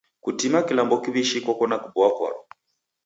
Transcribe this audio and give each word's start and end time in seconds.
Kutima 0.23 0.57
kilambo 0.67 0.95
kiw'ishi 1.03 1.39
koko 1.45 1.63
na 1.67 1.77
kuboa 1.83 2.09
kwaro. 2.17 2.39